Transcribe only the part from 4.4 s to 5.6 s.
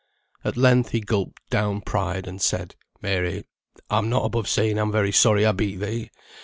saying I'm very sorry I